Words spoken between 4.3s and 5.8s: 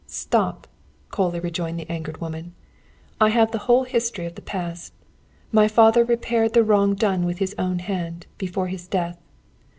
the past. My